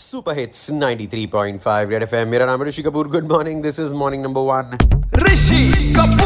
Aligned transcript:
Super 0.00 0.38
hits 0.38 0.70
93.5 0.72 1.90
red 1.90 2.02
FM 2.02 2.28
मेरा 2.28 2.46
नाम 2.46 2.62
है 2.62 2.68
Rishi 2.68 2.82
Kapoor 2.82 3.08
good 3.08 3.30
morning 3.32 3.62
this 3.62 3.80
is 3.80 3.92
morning 4.02 4.22
number 4.24 4.40
one 4.50 4.78
Rishi 5.22 5.94
Kapoor 5.96 6.19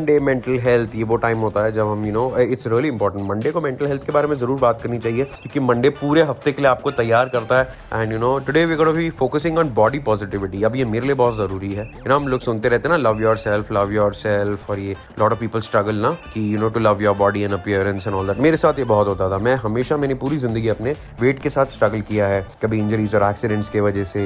Monday 0.00 0.18
mental 0.20 0.58
health 0.60 0.94
ये 0.96 1.04
वो 1.04 1.16
time 1.22 1.38
होता 1.38 1.62
है 1.64 1.72
जब 1.72 1.86
हम 1.86 2.04
you 2.06 2.12
know 2.12 2.22
it's 2.40 2.66
really 2.66 2.88
important 2.88 3.24
Monday 3.28 3.50
को 3.52 3.60
मेंटल 3.60 3.86
हेल्थ 3.86 4.04
के 4.04 4.12
बारे 4.12 4.28
में 4.28 4.34
ज़रूर 4.36 4.58
बात 4.60 4.80
करनी 4.82 4.98
चाहिए, 4.98 5.24
क्योंकि 5.24 5.60
मंडे 5.60 5.88
पूरे 5.90 6.22
हफ़्ते 6.22 6.52
के 6.52 6.62
लिए 6.62 6.70
आपको 6.70 6.90
तैयार 6.92 7.28
करता 7.28 7.58
है 7.58 8.02
and 8.02 8.12
you 8.12 8.18
know 8.18 8.38
today 8.46 8.64
we 8.66 8.76
gonna 8.76 8.92
be 8.92 9.08
focusing 9.18 9.58
on 9.58 9.72
body 9.74 9.98
positivity 10.06 10.62
अब 10.64 10.76
ये 10.76 10.84
मेरे 10.86 11.06
लिए 11.06 11.14
बहुत 11.14 11.36
ज़रूरी 11.36 11.72
है। 11.72 11.84
यू 11.86 12.08
नो 12.08 12.16
हम 12.16 12.28
लोग 12.28 12.40
सुनते 12.40 12.68
रहते 12.68 12.88
हैं 12.88 12.96
ना 12.96 13.08
love 13.08 13.22
your 13.22 13.36
self 13.38 13.72
love 13.72 13.92
your 13.92 14.14
self 14.14 14.70
और 14.70 14.78
ये 14.78 14.96
लॉट 15.18 15.32
ऑफ़ 15.32 15.40
पीपल 15.40 15.60
स्ट्रगल 15.60 15.96
ना, 15.96 16.10
कि 16.34 16.54
you 16.54 16.60
know 16.60 16.68
to 16.68 16.80
love 16.80 17.02
your 17.02 17.16
body 17.16 17.42
and 17.42 17.52
appearance 17.54 18.06
and 18.06 18.16
all 18.16 18.26
that 18.26 18.40
मेरे 18.40 18.56
साथ 18.56 18.78
ये 18.78 18.84
बहुत 18.86 19.08
होता 19.08 19.30
था। 19.30 19.38
मैं 19.40 19.54
हमेशा 19.58 19.96
मैंने 19.96 20.14
पूरी 20.16 20.38
ज़िंदगी 20.38 20.68
अपने 20.68 20.94
वेट 21.20 21.42
के 21.42 21.50
साथ 21.50 21.76
स्ट्रगल 21.76 22.00
किया 22.02 22.26
है। 22.28 22.46
कभी 22.62 22.78
इंजरीज 22.78 23.14
और 23.14 23.30
एक्सीडेंट्स 23.30 23.68
की 23.68 23.80
वजह 23.80 24.04
से 24.06 24.24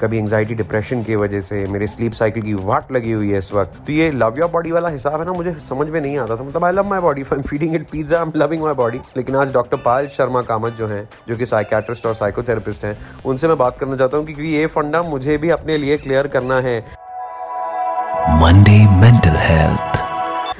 कभी 0.00 0.18
एंगजाइटी 0.18 0.54
डिप्रेशन 0.54 1.02
की 1.02 1.16
वजह 1.16 1.40
से, 1.40 1.64
मेरे 1.66 1.86
स्लीप 1.86 2.12
साइकिल 2.12 2.42
की 2.42 2.54
वाट 2.54 2.92
लगी 2.92 3.12
हुई 3.12 3.30
है 3.30 3.38
इस 3.38 3.52
वक्त। 3.52 3.80
तो 3.86 3.92
ये 3.92 4.10
लव 4.12 4.38
योर 4.38 4.50
बॉडी 4.50 4.72
वाला 4.72 4.88
हिसाब 4.88 5.20
है 5.20 5.26
ना, 5.26 5.32
मुझे 5.32 5.54
समझ 5.60 5.88
में 5.88 6.00
नहीं 6.00 6.18
आता 6.18 6.36
था। 6.36 6.42
मतलब 6.42 6.64
I 6.64 6.72
love 6.72 6.88
my 6.88 7.00
body 7.00 7.22
I 7.22 7.36
am 7.36 7.42
feeding 7.42 7.74
it 7.74 7.88
pizza 7.90 8.18
I 8.18 8.24
am 8.24 8.32
loving 8.36 8.62
my 8.62 8.74
body 8.74 9.00
लेकिन 9.16 9.36
आज 9.36 9.52
डॉक्टर 9.52 9.76
पायल 9.84 10.08
शर्मा 10.08 10.42
कामत 10.44 10.72
जो 10.72 10.86
है, 10.86 11.02
जो 11.28 11.36
कि 11.36 11.46
साइकेट्रिस्ट 11.46 12.06
और 12.06 12.14
साइकोथेरापिस्ट 12.14 12.84
हैं, 12.84 12.96
उनसे 13.24 13.48
मैं 13.48 13.58
बात 13.58 13.78
करना 13.78 13.96
चाहता 13.96 14.16
हूँ 14.16 14.26
क्योंकि 14.26 14.54
ये 14.54 14.66
फंडा 14.68 15.02
मुझे 15.04 15.38
भी 15.38 15.50
अपने 15.50 15.76
लिए 15.78 15.96
क्लियर 15.98 16.26
करना 16.28 16.60
है। 16.60 16.78
Monday 18.40 18.78
mental 19.00 19.36
health 19.38 19.85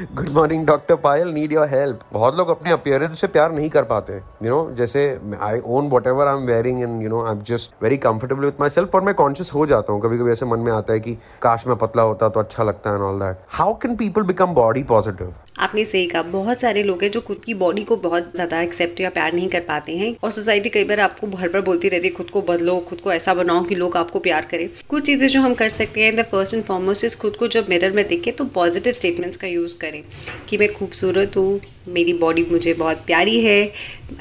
good 0.00 0.28
morning 0.28 0.64
doctor 0.66 0.94
Payal 0.94 1.28
need 1.28 1.52
your 1.52 1.68
help 1.68 2.00
बहुत 2.12 2.36
लोग 2.36 2.48
अपने 2.48 2.72
अपियरेंस 2.72 3.20
से 3.20 3.26
प्यार 3.26 3.52
नहीं 3.52 3.68
कर 3.70 3.84
पाते. 3.84 4.16
यू 4.42 4.50
नो 4.50 4.70
जैसे 4.76 5.04
I 5.42 5.60
own 5.66 5.88
whatever 6.06 6.26
I 6.26 6.36
am 6.36 6.46
wearing 6.46 6.82
and 6.82 7.02
you 7.02 7.08
know 7.08 7.24
I 7.26 7.32
am 7.32 7.40
just 7.48 7.72
very 7.82 7.96
comfortable 7.96 8.44
with 8.44 8.60
myself 8.70 8.94
और 8.94 9.02
मैं 9.02 9.14
कॉन्शियस 9.14 9.52
हो 9.54 9.66
जाता 9.66 9.92
हूँ. 9.92 10.00
कभी 10.02 10.18
कभी 10.18 10.32
ऐसे 10.32 10.46
मन 10.46 10.58
में 10.58 10.72
आता 10.72 10.92
है 10.92 11.00
कि, 11.00 11.16
काश 11.42 11.66
मैं 11.66 11.76
पतला 11.76 12.02
होता 12.02 12.28
तो 12.28 12.40
अच्छा 12.40 12.62
लगता 12.62 12.90
है 12.90 12.96
and 12.96 13.04
all 13.04 13.20
that 13.20 13.38
how 13.50 13.74
can 13.74 13.96
people 13.96 14.22
become 14.22 14.54
body 14.54 14.82
positive 14.82 15.34
आपने 15.58 15.84
सही 15.84 16.06
कहा। 16.06 16.22
बहुत 16.24 16.60
सारे 16.60 16.82
लोग 16.82 17.02
हैं 17.02 17.10
जो 17.10 17.20
खुद 17.20 17.40
की 17.44 17.54
बॉडी 17.56 17.84
को 17.84 17.96
बहुत 17.98 18.32
ज़्यादा 18.34 18.60
एक्सेप्ट 18.62 19.00
या 19.00 19.10
प्यार 19.10 19.32
नहीं 19.34 19.48
कर 19.48 19.60
पाते 19.62 19.96
हैं 19.96 20.14
और 20.22 20.30
सोसाइटी 20.30 20.68
कई 20.68 20.84
बार 20.84 21.00
आपको 21.00 21.26
भर 21.26 21.48
भर 21.48 21.60
बोलती 21.62 21.88
रहती 21.88 22.08
है, 22.08 22.12
खुद 22.14 22.30
को 22.30 22.42
बदलो, 22.42 22.78
खुद 22.80 23.00
को 23.00 23.12
ऐसा 23.12 23.34
बनाओ 23.34 23.62
कि 23.64 23.74
लोग 23.74 23.96
आपको 23.96 24.20
प्यार 24.20 24.46
करें। 24.50 24.68
कुछ 24.88 25.06
चीज़ें 25.06 25.26
जो 25.28 25.40
हम 25.40 25.54
कर 25.54 25.68
सकते 25.70 26.04
हैं 26.04 26.14
the 26.16 26.24
first 26.24 26.54
and 26.54 26.64
foremost 26.64 27.04
is 27.04 27.16
खुद 27.18 27.36
को 27.36 27.48
जब 27.48 27.68
मिरर 27.70 27.92
में 27.92 28.06
देखें 28.08 28.32
तो 28.36 28.44
पॉजिटिव 28.54 28.92
स्टेटमेंट्स 28.92 29.36
का 29.36 29.46
यूज़ 29.46 29.78
करें 29.78 30.02
कि, 30.48 30.58
मैं 30.58 30.72
खूबसूरत 30.74 31.36
हूँ, 31.36 31.60
मेरी 31.88 32.12
बॉडी 32.14 32.46
मुझे 32.50 32.74
बहुत 32.74 33.04
प्यारी 33.06 33.40
है 33.40 33.60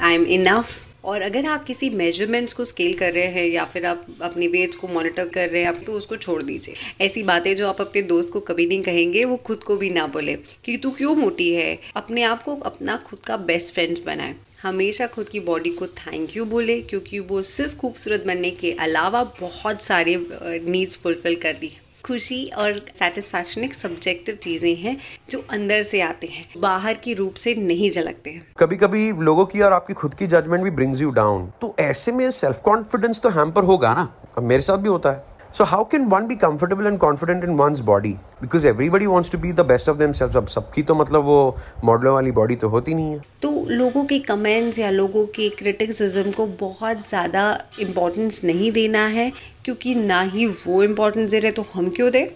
आई 0.00 0.14
एम 0.14 0.24
इनफ 0.24 0.85
और 1.06 1.22
अगर 1.22 1.46
आप 1.46 1.64
किसी 1.64 1.90
मेजरमेंट्स 1.90 2.52
को 2.52 2.64
स्केल 2.64 2.94
कर 2.94 3.12
रहे 3.12 3.26
हैं 3.26 3.46
या 3.46 3.64
फिर 3.64 3.86
आप 3.86 4.06
अपनी 4.22 4.46
वेट्स 4.48 4.76
को 4.76 4.88
मॉनिटर 4.88 5.28
कर 5.28 5.48
रहे 5.48 5.60
हैं, 5.62 5.68
आप 5.68 5.80
तो 5.86 5.92
उसको 5.92 6.16
छोड़ 6.16 6.42
दीजिए। 6.42 6.74
ऐसी 7.00 7.22
बातें 7.22 7.54
जो 7.56 7.68
आप 7.68 7.80
अपने 7.80 8.02
दोस्त 8.02 8.32
को 8.32 8.40
कभी 8.40 8.66
नहीं 8.66 8.82
कहेंगे, 8.82 9.24
वो 9.24 9.36
खुद 9.36 9.62
को 9.62 9.76
भी 9.76 9.90
ना 9.90 10.06
बोले 10.06 10.34
कि 10.64 10.76
तू 10.76 10.90
क्यों 10.90 11.14
मोटी 11.14 11.52
है? 11.54 11.78
अपने 11.96 12.22
आप 12.22 12.42
को 12.42 12.56
अपना 12.56 12.96
खुद 13.06 13.18
का 13.18 13.36
बेस्ट 13.36 13.74
फ्रेंड 13.74 14.04
बनाए। 14.06 14.34
हमेशा 14.62 15.06
खुद 15.06 15.28
की 15.28 15.40
बॉडी 15.40 15.70
को 15.70 15.86
थैंक 15.86 16.36
यू 16.36 16.44
बोले, 16.44 16.80
क्योंकि 16.80 17.18
वो 17.18 17.42
सिर्फ़ 17.42 17.76
खूबसूरत 17.76 18.24
बनने 18.26 18.50
के 18.50 18.72
अलावा 18.80 19.22
बहुत 19.40 19.82
सारे 19.82 20.16
नीड्स 20.42 20.96
फुलफिल 20.96 21.34
कर 21.36 21.52
दी 21.52 21.72
खुशी 22.06 22.44
और 22.56 22.80
सेटिस्फैक्शन 22.94 23.64
एक 23.64 23.74
सब्जेक्टिव 23.74 24.34
चीज़ें 24.42 24.74
हैं 24.76 24.96
जो 25.30 25.44
अंदर 25.50 25.82
से 25.82 26.00
आते 26.00 26.26
हैं, 26.26 26.44
बाहर 26.58 26.94
की 26.96 27.14
रूप 27.14 27.34
से 27.36 27.54
नहीं 27.56 27.90
झलकते 27.90 28.30
हैं। 28.30 28.42
कभी 28.58 28.76
कभी 28.76 29.10
लोगों 29.22 29.46
की 29.46 29.60
और 29.60 29.72
आपकी 29.72 29.94
खुद 29.94 30.14
की 30.14 30.26
जजमेंट 30.26 30.64
भी 30.64 30.70
ब्रिंग्स 30.72 31.00
यू 31.02 31.10
डाउन 31.12 31.50
तो 31.60 31.74
ऐसे 31.80 32.12
में 32.12 32.30
सेल्फ 32.32 32.60
कॉन्फिडेंस 32.64 33.20
तो 33.20 33.28
हैम्पर 33.30 33.64
होगा 33.64 33.94
ना? 33.94 34.08
अब 34.36 34.42
मेरे 34.42 34.62
साथ 34.62 34.78
भी 34.78 34.88
होता 34.88 35.10
है। 35.10 35.35
So 35.56 35.64
how 35.64 35.84
can 35.84 36.10
one 36.10 36.26
be 36.28 36.36
comfortable 36.36 36.86
and 36.86 37.00
confident 37.00 37.42
in 37.42 37.56
one's 37.56 37.80
body? 37.80 38.18
Because 38.40 38.66
everybody 38.66 39.06
wants 39.06 39.30
to 39.30 39.38
be 39.38 39.52
the 39.52 39.64
best 39.64 39.88
of 39.88 39.98
themselves. 40.00 40.36
अब 40.36 40.46
सबकी 40.54 40.82
तो 40.90 40.94
मतलब 40.94 41.24
वो 41.24 41.36
मॉडलों 41.84 42.12
वाली 42.14 42.30
बॉडी 42.38 42.54
तो 42.64 42.68
होती 42.68 42.94
नहीं 42.94 43.12
है 43.12 43.20
तो 43.42 43.50
लोगों 43.70 44.04
के 44.06 44.18
कमेंट्स 44.26 44.78
या 44.78 44.90
लोगों 44.90 45.24
के 45.36 45.48
क्रिटिसिज्म 45.58 46.32
को 46.32 46.46
बहुत 46.60 47.08
ज़्यादा 47.08 47.48
इम्पोर्टेंस 47.80 48.44
नहीं 48.44 48.70
देना 48.72 49.06
है 49.16 49.30
क्योंकि 49.64 49.94
ना 49.94 50.20
ही 50.34 50.46
वो 50.46 50.82
इम्पोर्टेंस 50.82 51.30
दे 51.30 51.38
रहे 51.38 51.52
तो 51.52 51.64
हम 51.72 51.88
क्यों 51.96 52.10
दें 52.12 52.26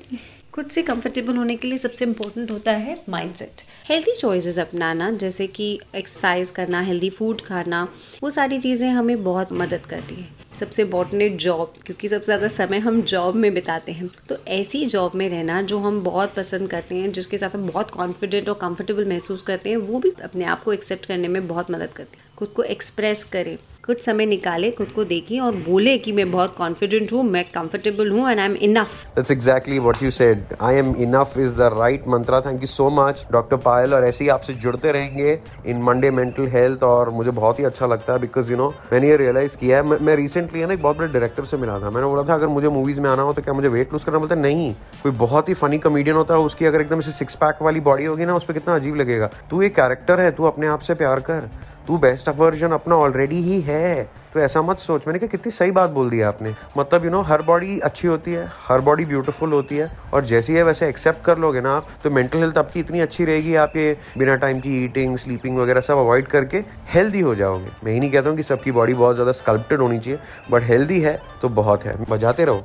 खुद 0.53 0.69
से 0.71 0.83
कंफर्टेबल 0.83 1.37
होने 1.37 1.55
के 1.56 1.69
लिए 1.69 1.78
सबसे 1.78 2.05
इम्पोर्टेंट 2.05 2.50
होता 2.50 2.72
है 2.72 2.97
माइंडसेट 3.09 3.62
हेल्दी 3.88 4.12
चॉइसेस 4.12 4.59
अपनाना, 4.59 5.11
जैसे 5.11 5.47
कि 5.47 5.78
एक्सरसाइज 5.97 6.50
करना 6.50 6.81
हेल्दी 6.81 7.11
फ़ूड 7.11 7.41
खाना, 7.41 7.87
वो 8.22 8.31
सारी 8.31 8.59
चीज़ें 8.59 8.88
हमें 8.88 9.22
बहुत 9.25 9.53
मदद 9.53 9.87
करती 9.87 10.15
है। 10.15 10.28
सबसे 10.61 10.83
इंपॉर्टेंट 10.83 11.38
जॉब 11.41 11.75
क्योंकि 11.87 12.09
सबसे 12.09 12.25
ज़्यादा 12.25 12.49
समय 12.49 12.78
हम 12.78 13.00
जॉब 13.03 13.37
में 13.37 13.53
बिताते 13.55 13.93
हैं। 13.93 14.11
तो 14.28 14.37
ऐसी 14.49 14.84
जॉब 14.87 15.15
में 15.15 15.28
रहना 15.28 15.62
जो 15.62 15.78
हम 15.78 16.03
बहुत 16.05 16.34
पसंद 16.34 16.71
करते 16.71 16.94
हैं, 16.94 17.12
जिसके 17.12 17.38
साथ 17.38 17.50
हम 17.50 17.67
बहुत 17.67 17.91
कॉन्फिडेंट 17.91 18.49
और 18.49 18.59
कंफर्टेबल 18.61 19.09
महसूस 19.09 19.43
करते 19.43 19.71
हैं, 19.71 19.77
वो 19.77 19.99
भी 19.99 20.12
अपने 20.25 20.44
आप 20.44 20.65
को 20.65 20.72
एक्सेप्ट 20.72 21.06
करने 21.06 21.28
में 21.28 21.47
बहुत 21.49 21.71
मदद 21.71 21.93
करती 21.93 22.19
है। 22.21 22.37
खुद 22.37 22.49
को 22.49 22.62
एक्सप्रेस 22.62 23.25
करें। 23.25 23.56
कुछ 23.86 24.04
समय 24.04 24.26
निकाले, 24.26 24.70
खुद 24.70 24.91
को 24.92 25.04
देखें 25.04 25.38
और 25.41 25.54
बोले 25.58 25.96
कि 25.98 26.12
मैं 26.12 26.30
बहुत 26.30 26.54
कॉन्फिडेंट 26.56 27.12
हूँ, 27.12 27.22
मैं 27.24 27.44
कंफर्टेबल 27.44 28.10
हूँ 28.10 28.28
and 28.30 28.41
I 28.41 28.46
am 28.46 28.54
enough 28.56 29.06
that's 29.16 29.30
exactly 29.30 29.78
what 29.78 30.02
you 30.02 30.10
said 30.10 30.54
I 30.60 30.76
am 30.76 30.94
enough 30.96 31.32
is 31.38 31.56
the 31.58 31.70
right 31.74 32.04
mantra 32.08 32.40
thank 32.40 32.60
you 32.60 32.66
so 32.66 32.88
much 32.90 33.24
doctor 33.32 33.56
Payal 33.58 33.94
और 33.94 34.04
ऐसे 34.04 34.24
ही 34.24 34.30
आपसे 34.30 34.54
जुड़ते 34.54 34.92
रहेंगे 34.92 35.38
इन 35.66 35.80
मंडे 35.82 36.10
मेंटल 36.10 36.48
हेल्थ 36.48 36.82
और 36.82 37.10
मुझे 37.10 37.30
बहुत 37.30 37.58
ही 37.58 37.64
अच्छा 37.64 37.86
लगता 37.86 38.12
है 38.12 38.19
बिकॉज़ 38.20 38.50
यू 38.52 38.58
नो 38.58 38.69
मैंने 38.92 39.08
ये 39.08 39.16
रियलाइज़ 39.16 39.56
किया 39.56 39.76
है। 39.76 39.98
मैं 40.00 40.16
रिसेंटली 40.16 40.64
ना 40.64 40.74
एक 40.74 40.82
बहुत 40.82 40.98
बड़े 40.98 41.08
डायरेक्टर 41.08 41.44
से 41.44 41.56
मिला 41.56 41.78
था। 41.80 41.90
मैंने 41.90 42.06
बोला 42.06 42.22
था, 42.22 42.34
अगर 42.34 42.48
मुझे 42.48 42.69
मूवीज़ 42.69 43.00
में 43.00 43.10
आना 43.10 43.22
हो 43.22 43.32
तो 43.32 43.42
क्या 43.42 43.54
मुझे 43.54 43.69
वेट 43.69 43.92
लूज 43.92 44.04
करना? 44.04 44.19
बोलता 44.19 44.34
नहीं, 44.34 44.72
कोई 45.02 45.12
बहुत 45.24 45.48
ही 45.48 45.54
फनी 45.54 45.78
कॉमेडियन 45.78 46.16
होता 46.16 46.34
है, 46.34 46.40
उसकी 46.42 46.66
अगर 46.66 46.80
एकदम 46.80 47.00
से 47.00 47.12
सिक्स 47.12 47.34
पैक 47.34 47.62
वाली 47.62 47.80
बॉडी 47.80 48.04
होगी 48.04 48.24
ना 48.24 48.36
उस 48.36 48.44
पर 48.44 48.54
कितना 48.54 48.74
अजीब 48.74 48.96
लगेगा। 48.96 49.30
तू 49.50 49.62
एक 49.62 49.76
कैरेक्टर 49.76 50.20
है, 50.20 50.30
तू 50.30 50.44
अपने 50.44 50.66
आप 50.66 50.80
से 50.80 50.94
प्यार 50.94 51.20
कर। 51.30 51.50
तू 51.86 51.96
बेस्ट 51.98 52.28
वर्जन 52.38 52.70
अपना 52.72 52.96
ऑलरेडी 52.96 53.36
ही। 53.42 53.60
है 53.70 54.08
तो 54.34 54.41
ऐसा 54.41 54.60
मत 54.62 54.78
सोच। 54.78 55.06
मैंने 55.06 55.19
कहा, 55.19 55.28
कितनी 55.28 55.53
सही 55.53 55.70
बात 55.70 55.91
बोल 55.91 56.10
दी 56.10 56.20
आपने। 56.22 56.54
मतलब 56.78 57.04
यू 57.04 57.10
नो 57.10 57.20
हर 57.22 57.42
बॉडी 57.42 57.78
अच्छी 57.81 58.08
होती 58.08 58.32
है, 58.32 58.47
हर 58.69 58.81
बॉडी 58.81 59.04
ब्यूटीफुल 59.04 59.53
होती 59.53 59.76
है, 59.76 59.91
और 60.14 60.25
जैसी 60.25 60.54
है 60.54 60.62
वैसे 60.62 60.88
एक्सेप्ट 60.88 61.25
कर 61.25 61.38
लोगे 61.38 61.60
ना 61.60 61.75
आप 61.76 61.88
तो 62.04 62.10
मेंटल 62.10 62.38
हेल्थ 62.38 62.58
आपकी 62.58 62.81
इतनी 62.81 63.00
अच्छी 63.00 63.25
रहेगी, 63.25 63.54
आप 63.56 63.76
ये 63.76 63.97
बिना 64.19 64.36
टाइम 64.36 64.60
की 64.60 64.84
ईटिंग 64.84 65.16
स्लीपिंग 65.19 65.58
वगैरह 65.58 65.81
सब 65.81 65.98
अवॉइड 65.98 66.26
करके 66.28 66.64
हेल्दी 66.92 67.20
हो 67.20 67.34
जाओगे। 67.34 67.70
मैं 67.84 67.92
ही 67.92 68.00
नहीं 68.00 68.10
कहता 68.10 68.28
हूँ 68.28 68.36
कि 68.36 68.42
सबकी 68.44 68.72
बॉडी 68.72 68.94
बहुत 68.94 69.14
ज़्यादा 69.14 69.32
स्कल्प्टेड 69.34 69.81
होनी 69.81 69.98
चाहिए 69.98 70.19
बट 70.50 70.62
हेल्दी 70.64 71.00
है 71.00 71.20
तो 71.42 71.48
बहुत 71.50 71.84
है। 71.84 71.97
बजाते 72.10 72.44
रहो। 72.44 72.64